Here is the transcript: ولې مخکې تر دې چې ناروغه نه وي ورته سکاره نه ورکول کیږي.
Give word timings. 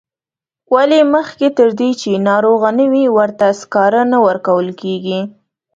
ولې 0.73 0.99
مخکې 1.13 1.47
تر 1.57 1.69
دې 1.79 1.89
چې 2.01 2.23
ناروغه 2.29 2.69
نه 2.79 2.85
وي 2.91 3.05
ورته 3.17 3.47
سکاره 3.61 4.01
نه 4.11 4.17
ورکول 4.27 4.67
کیږي. 4.81 5.19